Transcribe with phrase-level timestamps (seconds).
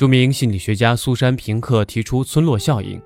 [0.00, 2.98] 著名心理学家苏珊·平克提出村落效应。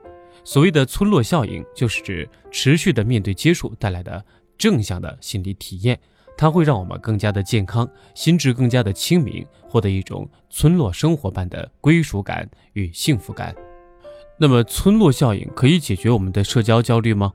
[0.45, 4.25] 所谓的村落效应，就是指持续的面对接触带来的
[4.57, 5.99] 正向的心理体验，
[6.37, 13.53] 它会让我们更加的健康，心智更加的清明，获得一种村落生活般的归属感与幸福感。
[14.39, 17.33] 那么，村落效应可以解决我们的社交焦虑吗？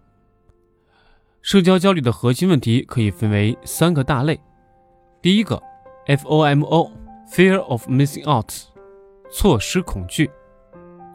[1.41, 4.39] 社交焦虑的核心问题可以分为三个大类。
[5.21, 5.61] 第一个
[6.07, 8.54] ，FOMO，Fear of Missing Out，
[9.32, 10.29] 错失恐惧。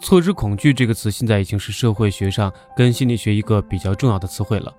[0.00, 4.74] 错失恐惧这个词现在已经是社会学上跟心理学一个比较重要的词汇了。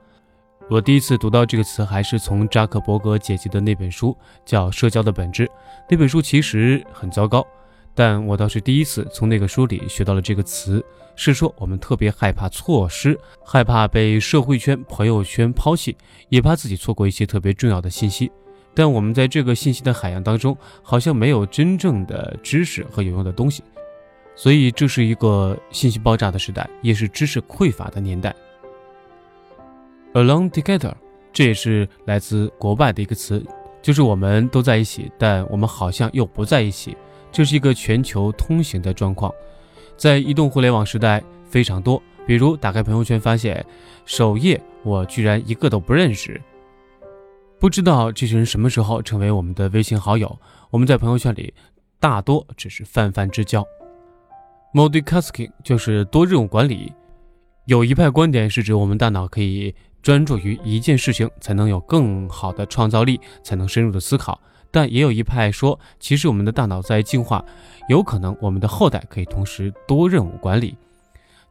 [0.70, 5.46] 我第一次读到这个词还是从扎克伯格解辑的那本书，叫《社交的本质》。
[5.90, 7.46] 那本书其实很糟糕，
[7.94, 10.84] 但我倒是第一次从那个书里学到了这个词，
[11.16, 15.96] 是说我们特别害怕错失，害怕被社会圈、朋友圈抛弃，
[16.30, 18.32] 也怕自己错过一些特别重要的信息。
[18.76, 23.64] 但我们在这个信息的海洋当中，好像没有真正的知识和有用的东西。
[24.36, 28.36] 所以这是一个信息爆炸的时代，也是知识匮乏的年代。
[30.14, 30.94] Alone together，
[31.32, 33.42] 这也是来自国外的一个词，
[33.82, 36.98] 就是我们都在一起，但我们好像又不在一起。
[37.32, 39.34] 这是一个全球通行的状况，
[39.98, 42.02] 在移动互联网时代非常多。
[42.26, 43.66] 比如打开朋友圈，发现
[44.06, 46.42] 首页我居然一个都不认识，
[47.66, 50.40] 不知道这些人什么时候成为我们的微信好友。
[50.70, 51.52] 我们在朋友圈里
[52.00, 53.66] 大多只是泛泛之交。
[54.72, 56.94] Multitasking 就是多任务管理。
[57.66, 64.40] 有一派观点是指我们大脑可以专注于一件事情，才能有更好的创造力，才能深入的思考。
[64.70, 67.44] 但也有一派说，其实我们的大脑在进化，
[67.90, 70.78] 有可能我们的后代可以同时多任务管理。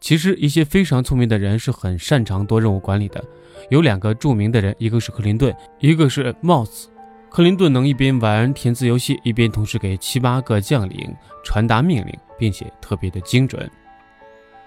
[0.04, 3.24] 其实一些非常聪明的人是很擅长多任务管理的。
[3.70, 6.90] 有两个著名的人，一个是克林顿，一个是帽子。
[7.30, 11.10] 克林顿能一边玩填字游戏，一边同时给七八个将领
[11.42, 13.66] 传达命令，并且特别的精准。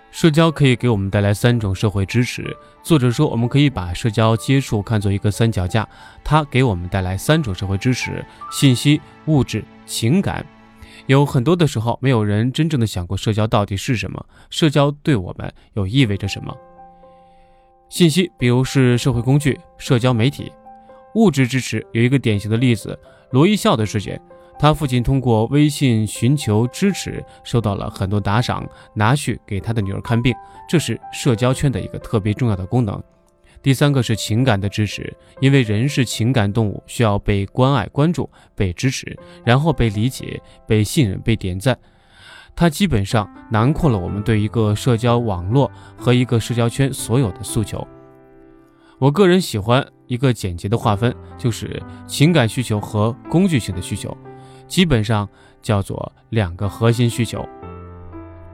[0.09, 2.43] 社交可以给我们带来三种社会支持。
[2.81, 5.87] 作者说，我们可以把社交接触看作一个三脚架，
[6.23, 10.43] 它给我们带来三种社会支持：信息、物质、情感。
[11.07, 16.55] 有很多的时候，没有人真正的想过社交到底是什么，社交对我们又意味着什么。
[17.89, 20.51] 信息，比如是社会工具、社交媒体。
[21.15, 22.97] 物质支持有一个典型的例子，
[23.31, 24.21] 罗一笑的事件。
[24.59, 30.35] 他父亲通过微信寻求支持，收到了很多打赏，拿去给他的女儿看病，
[30.67, 33.01] 这是社交圈的一个特别重要的功能。
[33.61, 41.77] 第三个是情感的支持，因为人是情感动物，需要被关爱、关注、被支持，然后被理解、被信任、被点赞。
[42.55, 47.85] 它基本上囊括了我们对一个社交网络和一个社交圈所有的诉求。
[48.99, 54.15] 我个人喜欢一个简洁的划分，就是情感需求和工具性的需求，
[54.67, 55.29] 基本上
[55.61, 57.47] 叫做两个核心需求。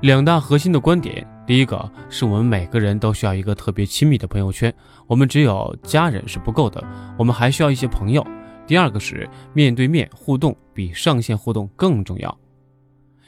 [0.01, 4.73] 两大核心的观点，第一个是我们每个人都需要一个特别亲密的朋友圈，
[5.07, 6.81] 我们只有家人是不够的，
[7.17, 8.25] 我们还需要一些朋友。
[8.65, 12.37] 第二个是面对面互动比上线互动更重要。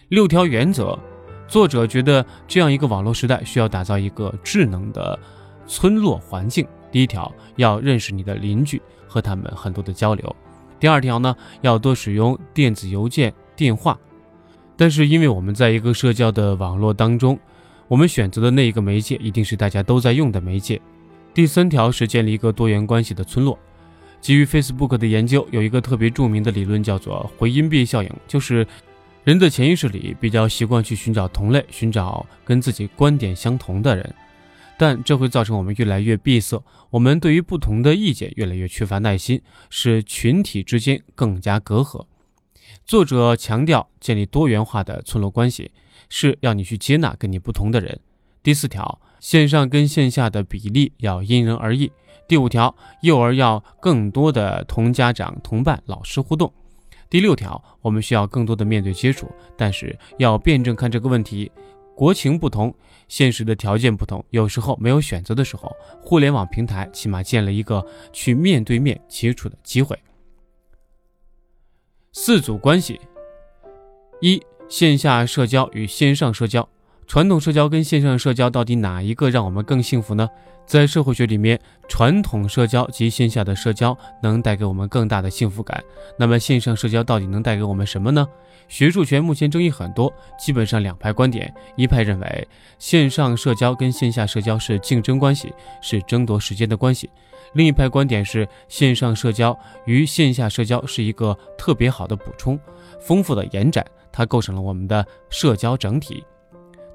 [0.08, 0.98] 六条原则，
[1.46, 5.20] 作者觉得这样一个网络时代需要打造一个智能的
[5.68, 6.66] 村落环境。
[6.90, 10.34] 第一条要认识你的邻居，和他们很多的交流。
[10.80, 14.00] 第二条呢，要多使用电子邮件、电话。
[14.78, 17.38] 但是因为我们在一个社交的网络当中，
[17.88, 20.82] 我们选择的那一个媒介一定是大家都在用的媒介。
[21.34, 23.58] 第三条是建立一个多元关系的村落。
[24.22, 28.66] 基于 Facebook 的研究，有一个特别著名的理论叫做回音壁效应，就是
[29.24, 34.16] 人的潜意识里比较习惯去寻找同类，寻找跟自己观点相同的人。
[34.78, 42.06] 但这会造成我们越来越闭塞，我们对于不同的意见越来越缺乏耐心，使群体之间更加隔阂。
[42.84, 45.72] 作者强调建立多元化的村落关系，
[46.10, 48.00] 是要你去接纳跟你不同的人。
[48.44, 51.92] 第四条，线上跟线下的比例要因人而异。
[52.28, 56.52] 第五条，幼儿要更多的同家长、同伴、老师互动。
[57.10, 61.52] 第六条，我们需要更多的面对接触，但是要辩证看这个问题。
[61.96, 62.76] 国情不同，
[63.08, 69.98] 现实的条件不同，有时候没有选择的时候，互联网平台起码建了一个去面对面接触的机会。
[72.12, 73.00] 四组关系：
[74.20, 76.68] 一、线下社交与线上社交。
[77.08, 80.28] 传统社交跟线上社交到底哪一个让我们更幸福呢？
[80.66, 85.84] 在社会学里面，传统社交及线下的社交能带给我们更大的幸福感。
[86.18, 88.28] 那么线上社交到底能带给我们什么呢？
[88.68, 92.48] 学术圈目前争议很多，基本上两派观点：一派认为
[92.80, 95.54] 线上社交跟线下社交是竞争关系，
[95.84, 97.08] 是争夺时间的关系；
[97.54, 102.60] 另一派观点是线上社交与线下社交是一个特别好的补充，
[103.00, 103.86] 丰富的延展，
[104.16, 106.24] 它构成了我们的社交整体。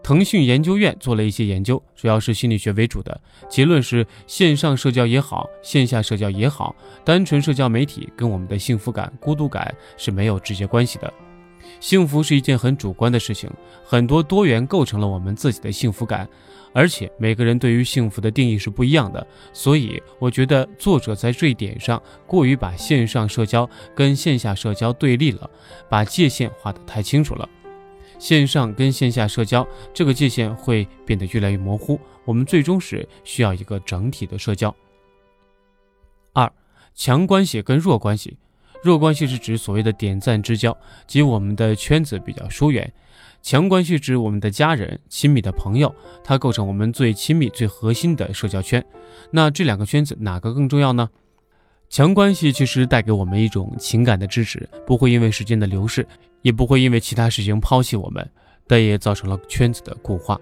[0.02, 3.20] 腾讯研究院做了一些研究，主要是心理学为主的。
[3.50, 6.74] 结论是，线上社交也好，线下社交也好，
[7.04, 11.12] 单纯社交媒体跟我们的幸福感、孤独感是没有直接关系的。
[11.78, 13.50] 幸福是一件很主观的事情，
[13.84, 16.28] 很多多元构成了我们自己的幸福感，
[16.72, 19.26] 而且每个人对于幸福的定义是不一样的。
[19.52, 25.48] 所以，我觉得作者在这一点上过于把线上社交跟线下社交对立了，
[25.88, 27.48] 把界限画得太清楚了。
[28.18, 34.74] 线上跟线下社交这个界限会变得越来越模糊，我们最终是需要一个整体的社交。
[36.34, 36.52] 二，
[36.94, 38.36] 强关系跟弱关系，
[38.82, 42.84] 弱关系是指所谓的点赞之交，即我们的圈子比较疏远；
[43.42, 45.94] 强关系指我们的家人、亲密的朋友，
[46.24, 48.84] 它构成我们最亲密、最核心的社交圈。
[49.30, 51.10] 那这两个圈子哪个更重要呢？
[51.88, 56.06] 强关系其实带给我们一种情感的支持，不会因为时间的流逝。
[56.42, 58.26] 也不会因为其他事情抛弃我们，
[58.66, 60.40] 但也造成了圈子的固化。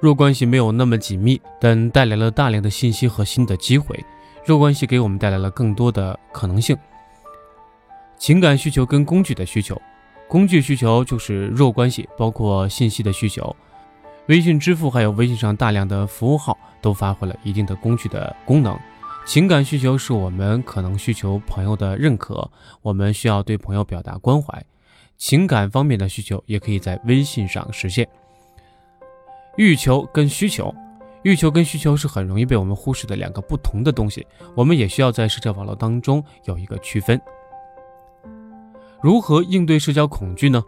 [0.00, 4.04] 弱关系没有那么紧密，但带来了大量的信息和新的机会。
[4.44, 6.76] 弱关系给我们带来了更多的可能性。
[8.18, 9.80] 情感需求跟工具的需求，
[10.28, 13.54] 工具需求就是弱关系，包括信息的需求。
[14.26, 18.78] 微信支付还有微信上大量的服务号都发挥了一定的工具的功能。
[19.24, 22.50] 情感需求是我们可能需求朋友的认可，
[22.82, 24.62] 我们需要对朋友表达关怀。
[25.16, 28.06] 情感方面的需求也可以在微信上实现。
[29.56, 30.74] 欲求跟需求，
[31.22, 37.20] 欲求跟需求是很容易被我们忽视的两个不同的东西，我们也需要在社交网络当中有一个区分。
[39.00, 40.62] 如何应对社交恐惧呢？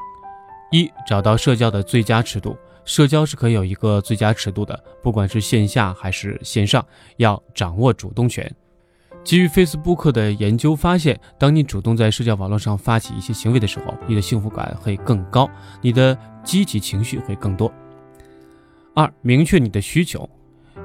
[0.71, 6.85] 一，找到社交的最佳尺度，社交是可以有一个最佳尺度的，不管是线下还是线上，
[7.17, 8.49] 要掌握主动权。
[9.25, 15.51] 基于 Facebook 的研究发现，当你主动在社交网络上发起一些行为的时候，你的幸福感会更高，
[15.83, 17.71] 你的积极情绪会更多。
[18.95, 20.29] 二、明确你的需求。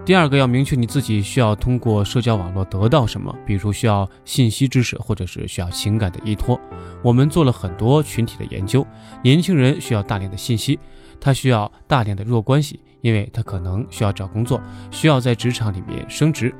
[0.03, 6.59] 第二个要明确你自己需要通过社交网络得到什么，比如需要信息知识，或者是需要情感的依托。
[7.01, 8.85] 我们做了很多群体的研究，
[9.23, 10.79] 年轻人需要大量的信息，
[11.19, 14.61] 他需要大量的弱关系，因为他可能需要找工作，
[14.91, 16.53] 需要在职场里面升职。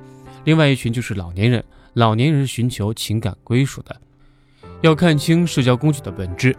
[0.46, 3.96] 另外一群就是老年人，老年人寻求情感归属的，
[4.82, 6.56] 要看清社交工具的本质。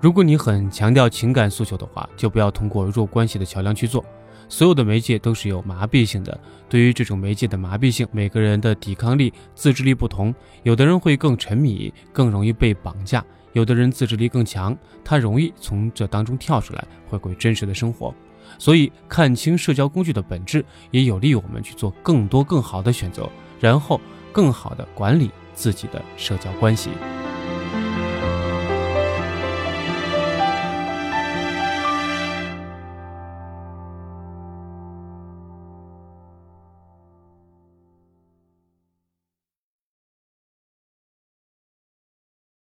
[0.00, 4.04] 如果你很强调情感诉求的话，就不要通过弱关系的桥梁去做。
[4.50, 6.38] 所有的媒介都是有麻痹性的，
[6.68, 18.12] 对于这种媒介的麻痹性，每个人的抵抗力、自制力不同，有的人会更沉迷，更容易被绑架；有的人自制力更强，他容易从这当中跳出来，回归真实的生活。
[18.58, 23.30] 所以，看清社交工具的本质，也有利于我们去做更多更好的选择，
[23.60, 24.00] 然后
[24.32, 26.90] 更好的管理自己的社交关系。